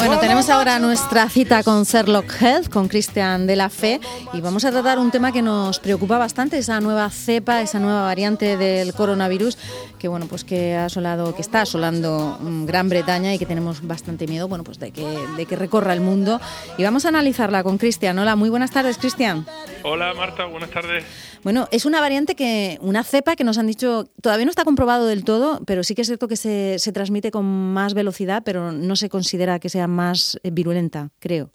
[0.00, 4.00] Bueno, tenemos ahora nuestra cita con Sherlock Health, con Cristian de la Fe,
[4.32, 8.04] y vamos a tratar un tema que nos preocupa bastante, esa nueva cepa, esa nueva
[8.04, 9.58] variante del coronavirus,
[9.98, 13.86] que bueno, pues que ha asolado, que está asolando mm, Gran Bretaña y que tenemos
[13.86, 16.40] bastante miedo, bueno, pues de que, de que recorra el mundo.
[16.78, 18.18] Y vamos a analizarla con Cristian.
[18.18, 19.44] Hola, muy buenas tardes, Cristian.
[19.82, 21.04] Hola, Marta, buenas tardes.
[21.42, 25.06] Bueno, es una variante que, una cepa que nos han dicho, todavía no está comprobado
[25.06, 28.72] del todo, pero sí que es cierto que se, se transmite con más velocidad, pero
[28.72, 31.50] no se considera que sea más eh, virulenta, creo.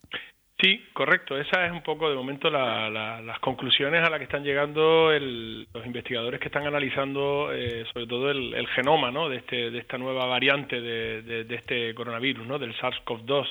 [0.61, 1.37] Sí, correcto.
[1.37, 6.39] Esa es un poco de momento las conclusiones a las que están llegando los investigadores
[6.39, 9.27] que están analizando eh, sobre todo el, genoma ¿no?
[9.27, 12.57] de, este, de esta nueva variante de, de este coronavirus, ¿no?
[12.57, 13.47] del SARS-CoV-2.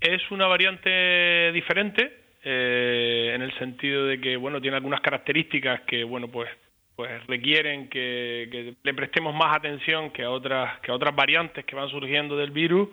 [0.00, 6.04] Es una variante diferente, eh, en el sentido de que bueno tiene algunas características que
[6.04, 6.48] bueno pues
[6.96, 11.76] pues requieren que, le prestemos más atención que a otras que a otras variantes que
[11.76, 12.88] van surgiendo del virus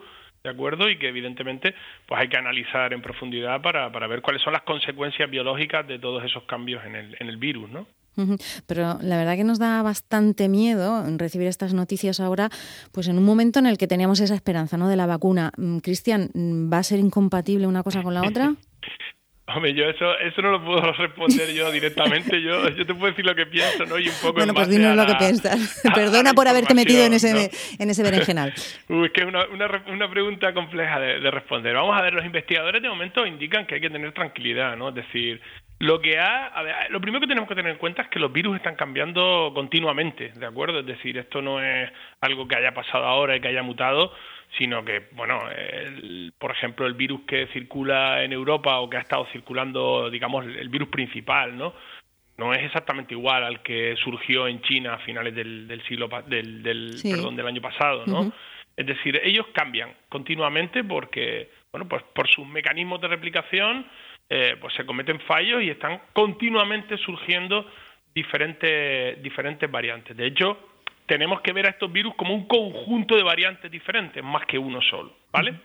[0.48, 4.42] de acuerdo y que evidentemente pues hay que analizar en profundidad para, para ver cuáles
[4.42, 7.88] son las consecuencias biológicas de todos esos cambios en el, en el virus no
[8.66, 12.50] pero la verdad que nos da bastante miedo recibir estas noticias ahora,
[12.92, 14.90] pues en un momento en el que teníamos esa esperanza, ¿no?
[14.90, 15.52] De la vacuna.
[15.58, 18.56] Mm, Cristian, ¿va a ser incompatible una cosa con la otra?
[19.50, 22.42] Hombre, yo eso, eso no lo puedo responder yo directamente.
[22.42, 23.98] Yo, yo te puedo decir lo que pienso, ¿no?
[23.98, 25.82] Y un poco bueno, pues dinos lo que piensas.
[25.96, 28.54] Perdona por haberte metido en ese, en ese berenjenal.
[28.90, 31.76] Uy, es que es una, una, una pregunta compleja de, de, responder.
[31.76, 34.90] Vamos a ver, los investigadores de momento indican que hay que tener tranquilidad, ¿no?
[34.90, 35.42] Es decir,
[35.80, 38.20] lo que ha, a ver, lo primero que tenemos que tener en cuenta es que
[38.20, 40.80] los virus están cambiando continuamente, ¿de acuerdo?
[40.80, 44.12] Es decir, esto no es algo que haya pasado ahora y que haya mutado,
[44.58, 45.40] sino que, bueno,
[46.40, 50.70] por ejemplo, el virus que circula en Europa o que ha estado circulando, digamos, el
[50.70, 51.74] virus principal, ¿no?
[52.38, 56.62] No es exactamente igual al que surgió en China a finales del, del siglo del,
[56.62, 58.32] del perdón del año pasado, ¿no?
[58.76, 63.86] Es decir, ellos cambian continuamente porque, bueno, pues por sus mecanismos de replicación,
[64.30, 67.70] eh, pues se cometen fallos y están continuamente surgiendo
[68.14, 70.16] diferentes diferentes variantes.
[70.16, 70.58] De hecho,
[71.06, 74.82] tenemos que ver a estos virus como un conjunto de variantes diferentes, más que uno
[74.82, 75.56] solo, ¿vale?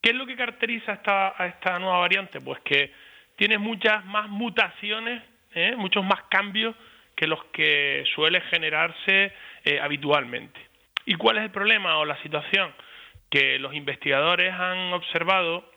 [0.00, 2.40] ¿Qué es lo que caracteriza a esta, a esta nueva variante?
[2.40, 2.92] Pues que
[3.36, 5.22] tiene muchas más mutaciones,
[5.54, 5.74] ¿eh?
[5.76, 6.74] muchos más cambios
[7.16, 9.32] que los que suele generarse
[9.64, 10.60] eh, habitualmente.
[11.06, 12.72] ¿Y cuál es el problema o la situación?
[13.30, 15.68] Que los investigadores han observado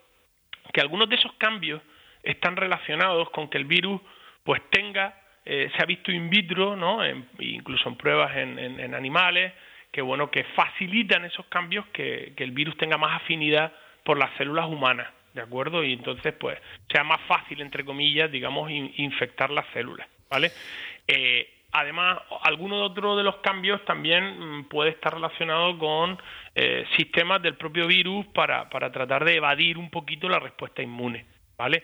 [0.74, 1.82] que algunos de esos cambios
[2.24, 4.02] están relacionados con que el virus
[4.44, 5.16] pues tenga
[5.52, 7.00] eh, se ha visto in vitro, ¿no?
[7.40, 9.52] incluso en pruebas en, animales,
[9.92, 13.74] que bueno, que facilitan esos cambios que, el virus tenga más afinidad
[14.04, 15.84] por las células humanas, ¿de acuerdo?
[15.84, 16.60] Y entonces, pues,
[16.92, 20.52] sea más fácil, entre comillas, digamos, infectar las células, ¿vale?
[21.08, 26.18] Eh, además, alguno de otro de los cambios también mm, puede estar relacionado con
[26.56, 31.26] eh, sistemas del propio virus para, para tratar de evadir un poquito la respuesta inmune,
[31.58, 31.84] ¿vale?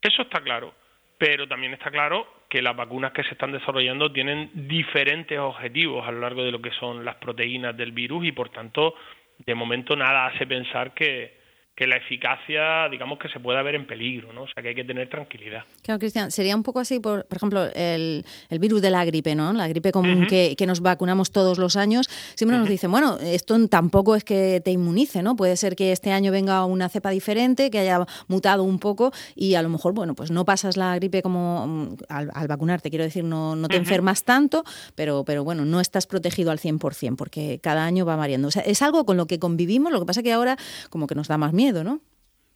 [0.00, 0.74] Eso está claro,
[1.18, 6.12] pero también está claro que las vacunas que se están desarrollando tienen diferentes objetivos a
[6.12, 8.94] lo largo de lo que son las proteínas del virus y por tanto
[9.38, 11.41] de momento nada hace pensar que,
[11.74, 14.42] que la eficacia, digamos, que se pueda ver en peligro, ¿no?
[14.42, 15.64] O sea, que hay que tener tranquilidad.
[15.82, 19.34] Claro, Cristian, sería un poco así, por, por ejemplo, el, el, virus de la gripe,
[19.34, 19.54] ¿no?
[19.54, 22.10] La gripe común que, que, nos vacunamos todos los años.
[22.34, 25.34] Siempre nos dicen, bueno, esto tampoco es que te inmunice, ¿no?
[25.34, 29.54] Puede ser que este año venga una cepa diferente, que haya mutado un poco y
[29.54, 33.24] a lo mejor, bueno, pues no pasas la gripe como mm, al, vacunarte, quiero decir,
[33.24, 34.62] no, no te enfermas tanto,
[34.94, 38.48] pero, pero bueno, no estás protegido al 100%, porque cada año va variando.
[38.48, 40.58] O sea, es algo con lo que convivimos, lo que pasa que ahora
[40.90, 42.00] como que nos da más miedo miedo, ¿no?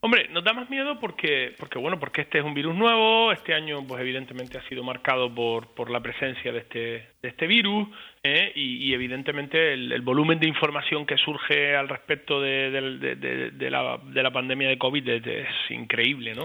[0.00, 3.55] Hombre, nos da más miedo porque, porque bueno, porque este es un virus nuevo, este
[3.55, 6.78] año pues evidentemente ha sido marcado por, por la presencia de este,
[7.22, 7.89] de este virus
[8.22, 8.53] ¿eh?
[8.55, 14.31] y, evidentemente el, volumen de información que surge al respecto de, de, la, de la
[14.31, 16.43] pandemia de COVID es, increíble, ¿no?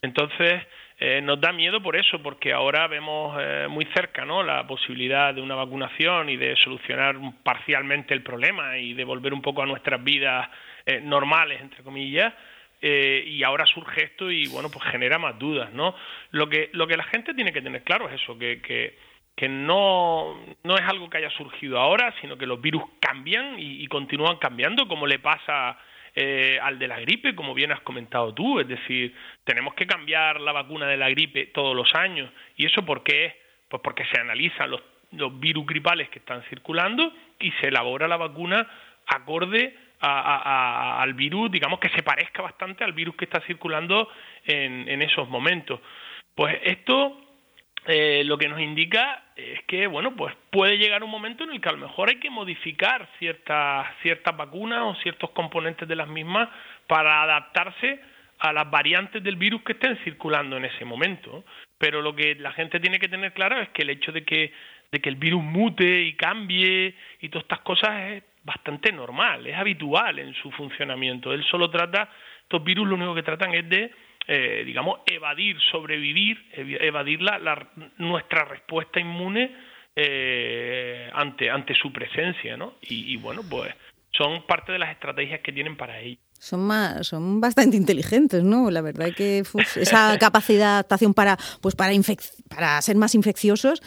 [0.00, 0.62] Entonces,
[0.98, 4.42] eh, nos da miedo por eso, porque ahora vemos eh, muy cerca ¿no?
[4.42, 9.42] la posibilidad de una vacunación y de solucionar parcialmente el problema y de volver un
[9.42, 10.48] poco a nuestras vidas
[10.86, 12.32] eh, normales, entre comillas,
[12.86, 15.94] eh, y ahora surge esto y bueno, pues genera más dudas, ¿no?
[16.32, 20.38] Lo que, lo que la gente tiene que tener claro es eso, que, que, no,
[20.62, 24.86] no es algo que haya surgido ahora, sino que los virus cambian y, continúan cambiando,
[24.86, 25.78] como le pasa
[26.14, 29.14] eh, al de la gripe, como bien has comentado tú, es decir,
[29.44, 32.30] tenemos que cambiar la vacuna de la gripe todos los años.
[32.58, 33.34] ¿Y eso por qué es?
[33.70, 34.82] Pues porque se analizan los,
[35.12, 37.10] los virus gripales que están circulando
[37.40, 38.68] y se elabora la vacuna
[39.06, 39.74] acorde
[40.04, 44.08] al virus, digamos que se parezca bastante al virus que está circulando
[44.44, 45.80] en, esos momentos.
[46.34, 47.20] Pues esto
[47.86, 51.60] eh, lo que nos indica es que, bueno, pues puede llegar un momento en el
[51.60, 56.08] que a lo mejor hay que modificar ciertas, ciertas vacunas o ciertos componentes de las
[56.08, 56.48] mismas
[56.86, 58.00] para adaptarse
[58.38, 61.44] a las variantes del virus que estén circulando en ese momento.
[61.78, 64.52] Pero lo que la gente tiene que tener claro es que el hecho de que,
[64.92, 69.56] de que el virus mute y cambie y todas estas cosas es bastante normal, es
[69.56, 71.32] habitual en su funcionamiento.
[71.32, 72.10] Él solo trata,
[72.42, 73.90] estos virus lo único que tratan es de,
[74.26, 77.68] eh, digamos, evadir, sobrevivir, evadir la,
[77.98, 79.50] nuestra respuesta inmune
[79.96, 82.74] eh, ante, ante su presencia, ¿no?
[82.82, 83.74] Y, y bueno, pues
[84.12, 88.70] son parte de las estrategias que tienen para ello son más, son bastante inteligentes, ¿no?
[88.70, 89.42] La verdad es que
[89.76, 91.92] esa capacidad de adaptación para, pues para,
[92.50, 93.82] para ser más infecciosos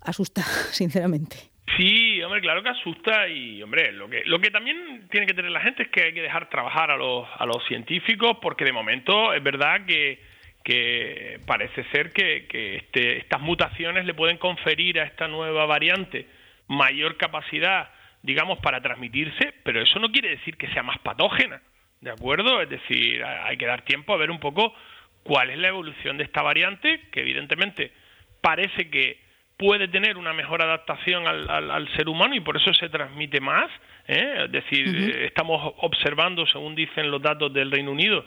[0.00, 0.42] asusta,
[0.72, 1.53] sinceramente.
[1.76, 5.50] Sí, hombre, claro que asusta y, hombre, lo que, lo que también tiene que tener
[5.50, 8.72] la gente es que hay que dejar trabajar a los, a los científicos porque de
[8.72, 10.22] momento es verdad que,
[10.62, 16.26] que parece ser que, que este, estas mutaciones le pueden conferir a esta nueva variante
[16.68, 17.90] mayor capacidad,
[18.22, 21.60] digamos, para transmitirse, pero eso no quiere decir que sea más patógena.
[22.00, 22.60] ¿De acuerdo?
[22.60, 24.74] Es decir, hay que dar tiempo a ver un poco
[25.22, 27.92] cuál es la evolución de esta variante, que evidentemente
[28.42, 29.23] parece que
[29.56, 33.70] puede tener una mejor adaptación al, ser humano y por eso se transmite más.
[34.08, 34.44] ¿eh?
[34.44, 38.24] Es decir, eh, estamos observando, según dicen los datos del Reino Unido,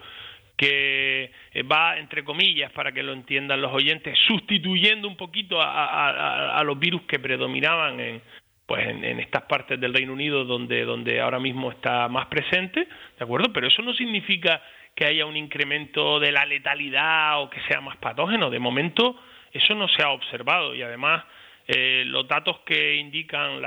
[0.55, 6.61] que eh, va, entre comillas, para que lo entiendan los oyentes, sustituyendo un poquito a
[6.65, 8.21] los virus que predominaban en,
[8.67, 12.81] pues en, estas partes del Reino Unido donde, donde ahora mismo está más presente,
[13.17, 13.51] ¿de acuerdo?
[13.53, 14.61] Pero eso no significa
[14.97, 18.49] que haya un incremento de la letalidad o que sea más patógeno.
[18.49, 19.15] De momento
[19.53, 21.23] eso no se ha observado y además
[21.67, 23.61] eh, los datos que indican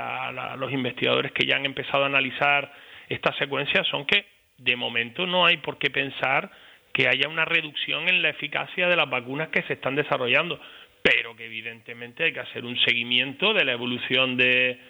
[0.59, 2.73] los investigadores que ya han empezado a analizar
[3.07, 4.25] esta secuencia son que
[4.57, 6.51] de momento no hay por qué pensar
[6.91, 10.59] que haya una reducción en la eficacia de las vacunas que se están desarrollando,
[11.01, 14.81] pero que evidentemente hay que hacer un seguimiento de la evolución de,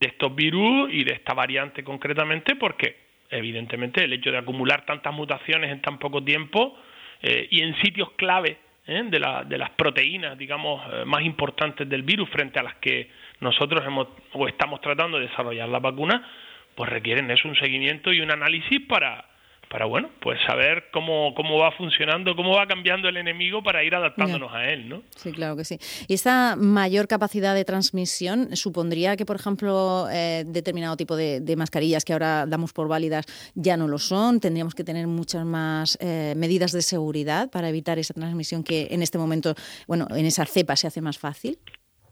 [0.00, 5.12] de estos virus y de esta variante concretamente, porque evidentemente el hecho de acumular tantas
[5.12, 6.76] mutaciones en tan poco tiempo
[7.22, 9.02] eh, y en sitios clave ¿eh?
[9.04, 13.10] de, la, de, las proteínas, digamos, eh, más importantes del virus frente a las que
[13.40, 16.26] nosotros hemos o estamos tratando de desarrollar la vacuna,
[16.74, 19.24] pues requieren eso un seguimiento y un análisis para
[19.68, 23.94] para bueno, pues saber cómo, cómo va funcionando, cómo va cambiando el enemigo para ir
[23.94, 25.02] adaptándonos a él, ¿no?
[25.16, 25.78] Sí, claro que sí.
[26.08, 32.04] ¿Y esta mayor capacidad de transmisión supondría que, por ejemplo, eh, determinado tipo de, mascarillas
[32.04, 34.40] que ahora damos por válidas ya no lo son?
[34.40, 39.02] ¿Tendríamos que tener muchas más eh, medidas de seguridad para evitar esa transmisión que en
[39.02, 39.54] este momento,
[39.86, 41.58] bueno, en esa cepa se hace más fácil?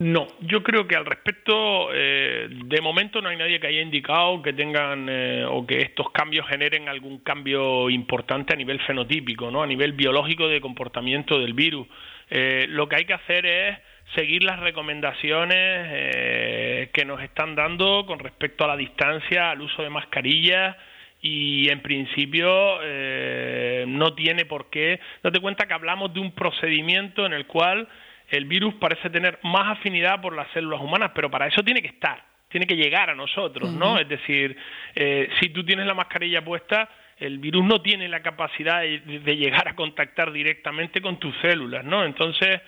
[0.02, 4.43] No, yo creo que al respecto, eh, de momento no hay nadie que haya indicado
[4.43, 9.62] que tengan eh, o que estos cambios generen algún cambio importante a nivel fenotípico, ¿no?
[9.62, 11.87] A nivel biológico de comportamiento del virus.
[12.31, 13.78] Eh, lo que hay que hacer es
[14.16, 19.90] seguir las recomendaciones que nos están dando con respecto a la distancia, al uso de
[19.90, 20.76] mascarillas
[21.20, 22.81] y en principio
[23.87, 24.99] no tiene por qué.
[25.22, 27.88] Date cuenta que hablamos de un procedimiento en el cual
[28.28, 31.88] el virus parece tener más afinidad por las células humanas, pero para eso tiene que
[31.88, 33.98] estar, tiene que llegar a nosotros, ¿no?
[33.98, 34.56] Es decir,
[34.94, 36.88] eh, si tú tienes la mascarilla puesta,
[37.19, 42.04] el virus no tiene la capacidad de, llegar a contactar directamente con tus células, ¿no?
[42.04, 42.60] Entonces,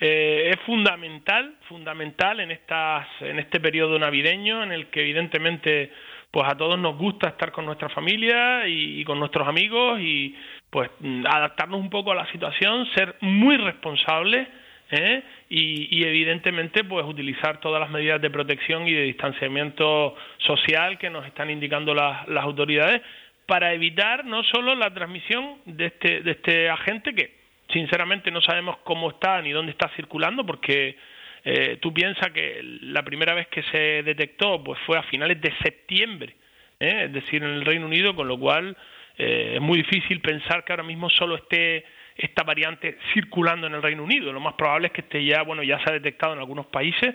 [0.00, 5.92] eh, es fundamental, fundamental en estas, en este periodo navideño, en el que evidentemente,
[6.30, 10.34] pues a todos nos gusta estar con nuestra familia y con nuestros amigos y
[10.70, 10.88] pues
[11.26, 14.48] adaptarnos un poco a la situación, ser muy responsables
[14.90, 15.22] ¿eh?
[15.48, 21.26] y, evidentemente pues utilizar todas las medidas de protección y de distanciamiento social que nos
[21.26, 23.02] están indicando las, las autoridades
[23.46, 27.40] para evitar no solo la transmisión de este, de este agente que
[27.72, 30.96] sinceramente no sabemos cómo está ni dónde está circulando porque
[31.44, 35.52] eh, tú piensas que la primera vez que se detectó pues fue a finales de
[35.62, 36.34] septiembre,
[36.78, 37.04] ¿eh?
[37.06, 38.76] es decir, en el Reino Unido, con lo cual
[39.16, 41.84] es muy difícil pensar que ahora mismo solo esté
[42.20, 44.32] esta variante circulando en el Reino Unido.
[44.32, 47.14] Lo más probable es que esté ya, bueno, ya se ha detectado en algunos países,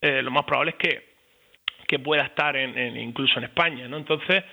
[0.00, 1.04] eh, lo más probable es que,
[1.86, 3.96] que pueda estar en, incluso en España, ¿no?
[3.98, 4.44] Entonces,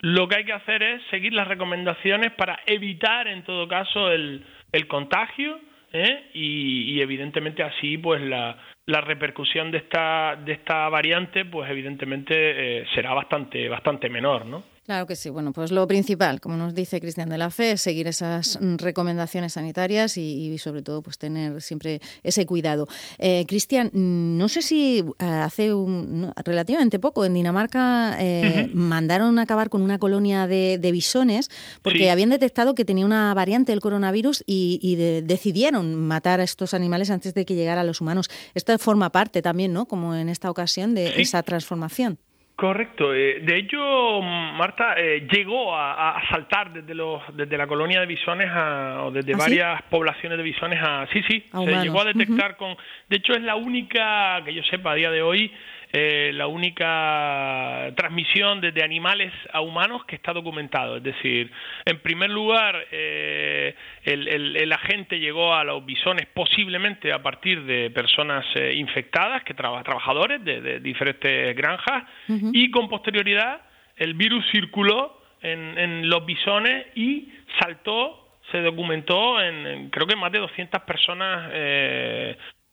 [0.00, 4.44] lo que hay que hacer es seguir las recomendaciones para evitar, en todo caso, el,
[4.72, 5.60] el contagio
[5.92, 6.30] ¿eh?
[6.32, 12.86] y, evidentemente así, pues la, la repercusión de esta, de esta variante, pues evidentemente eh,
[12.94, 14.64] será bastante, bastante menor, ¿no?
[14.90, 15.30] Claro que sí.
[15.30, 19.52] Bueno, pues lo principal, como nos dice Cristian de la Fe, es seguir esas recomendaciones
[19.52, 22.88] sanitarias y, sobre todo pues tener siempre ese cuidado.
[23.18, 29.70] Eh, Cristian, no sé si eh, hace un, relativamente poco en Dinamarca eh, mandaron acabar
[29.70, 31.50] con una colonia de, bisones
[31.82, 37.10] porque habían detectado que tenía una variante del coronavirus y, decidieron matar a estos animales
[37.10, 38.28] antes de que llegara a los humanos.
[38.56, 39.86] Esto forma parte también, ¿no?
[39.86, 42.18] Como en esta ocasión de esa transformación.
[42.60, 43.14] Correcto.
[43.14, 48.50] Eh, de hecho, Marta eh, llegó a, saltar desde los desde la colonia de bisones
[48.52, 52.58] a, o desde ¿Ah, varias poblaciones de bisones a sí sí se llegó a detectar
[52.58, 52.76] con.
[53.08, 55.50] De hecho, es la única que yo sepa a día de hoy
[55.92, 60.98] eh, la única transmisión desde animales a humanos que está documentado.
[60.98, 61.50] Es decir,
[61.84, 68.46] en primer lugar, eh, el, agente llegó a los bisones posiblemente a partir de personas
[68.54, 72.04] eh, infectadas, que trabajadores de, diferentes granjas,
[72.52, 73.62] y con posterioridad
[73.96, 80.38] el virus circuló en, los bisones y saltó se documentó en, creo que más de
[80.38, 81.50] 200 personas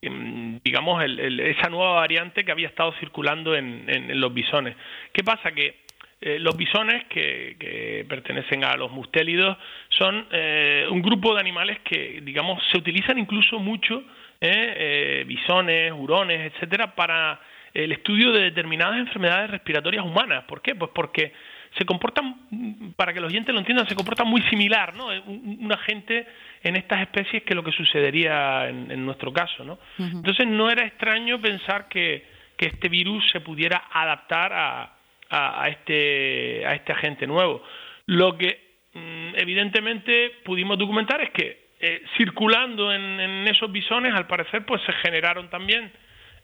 [0.00, 4.76] digamos, esa nueva variante que había estado circulando en, los bisones.
[5.12, 5.50] ¿Qué pasa?
[5.52, 5.76] Que
[6.20, 9.56] eh, los bisones, que, pertenecen a los mustélidos,
[9.88, 14.04] son eh, un grupo de animales que, digamos, se utilizan incluso mucho,
[14.40, 17.40] eh, bisones, hurones, etcétera, para
[17.74, 20.44] el estudio de determinadas enfermedades respiratorias humanas.
[20.44, 20.74] ¿Por qué?
[20.74, 21.32] Pues porque
[21.78, 25.06] se comportan, para que los oyentes lo entiendan, se comportan muy similar, ¿no?
[25.06, 26.26] Un, un agente
[26.62, 29.78] en estas especies que lo que sucedería en, nuestro caso, ¿no?
[29.98, 34.92] Entonces no era extraño pensar que, que este virus se pudiera adaptar a,
[35.30, 37.62] a, este, a este agente nuevo.
[38.06, 38.60] Lo que
[38.94, 44.82] mm, evidentemente pudimos documentar es que eh, circulando en, en, esos bisones, al parecer, pues
[44.82, 45.92] se generaron también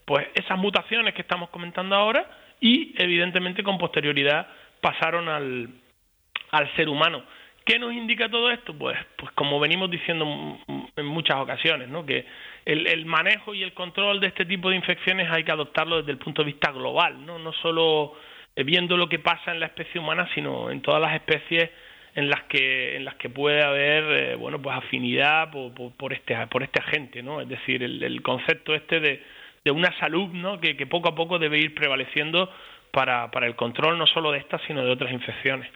[0.05, 2.25] pues esas mutaciones que estamos comentando ahora
[2.61, 4.47] y evidentemente con posterioridad
[4.85, 5.71] pasaron al,
[6.51, 7.25] al ser humano.
[7.65, 8.75] ¿Qué nos indica todo esto?
[8.77, 10.59] Pues, pues como venimos diciendo
[10.95, 12.05] en muchas ocasiones, ¿no?
[12.05, 12.27] que
[12.67, 16.19] el, manejo y el control de este tipo de infecciones hay que adoptarlo desde el
[16.19, 18.13] punto de vista global, no, no solo
[18.55, 21.71] eh, viendo lo que pasa en la especie humana, sino en todas las especies
[22.15, 26.37] en las que en las que puede haber eh, bueno pues afinidad por, por, este
[26.49, 27.41] por este agente, ¿no?
[27.41, 29.23] Es decir, el, concepto este de,
[29.65, 30.61] de una salud, ¿no?
[30.61, 32.51] Que, que poco a poco debe ir prevaleciendo
[32.95, 35.69] para, para el control no solo de estas, sino de otras infecciones.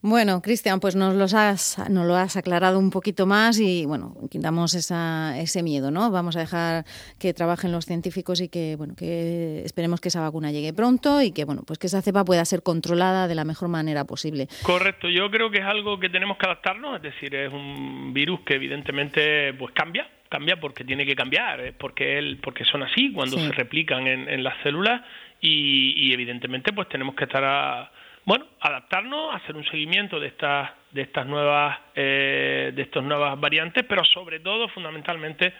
[0.00, 4.14] Bueno, Cristian, pues nos, los has, nos lo has aclarado un poquito más y bueno,
[4.30, 6.10] quitamos esa, ese miedo, ¿no?
[6.12, 6.84] Vamos a dejar
[7.18, 11.32] que trabajen los científicos y que bueno, que esperemos que esa vacuna llegue pronto y
[11.32, 14.46] que bueno, pues que esa cepa pueda ser controlada de la mejor manera posible.
[14.62, 18.40] Correcto, yo creo que es algo que tenemos que adaptarnos, es decir, es un virus
[18.40, 23.38] que evidentemente pues cambia, cambia porque tiene que cambiar, porque él, porque son así cuando
[23.38, 25.02] se replican en, en las células
[25.40, 27.90] y, evidentemente pues tenemos que estar a,
[28.24, 33.84] bueno adaptarnos hacer un seguimiento de estas de estas nuevas eh, de estas nuevas variantes
[33.88, 35.52] pero sobre todo fundamentalmente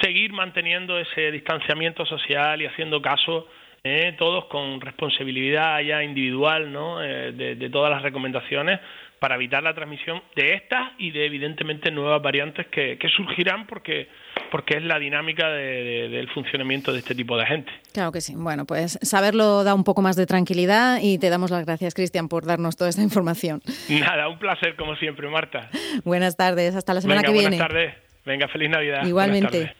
[0.00, 3.48] seguir manteniendo ese distanciamiento social y haciendo caso
[3.84, 7.02] eh, todos con responsabilidad ya individual ¿no?
[7.02, 8.80] Eh, de, todas las recomendaciones
[9.20, 14.08] para evitar la transmisión de estas y de evidentemente nuevas variantes que, que surgirán porque
[14.50, 17.70] porque es la dinámica del funcionamiento de este tipo de gente.
[17.92, 18.34] Claro que sí.
[18.36, 22.28] Bueno, pues saberlo da un poco más de tranquilidad y te damos las gracias, Cristian,
[22.28, 23.62] por darnos toda esta información.
[23.88, 25.70] Nada, un placer como siempre, Marta.
[26.04, 27.56] buenas tardes, hasta la semana que viene.
[27.56, 27.94] Buenas tardes.
[28.24, 29.06] Venga, feliz Navidad.
[29.06, 29.74] Igualmente.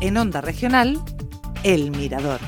[0.00, 0.98] En Onda Regional,
[1.62, 2.40] El Mirador.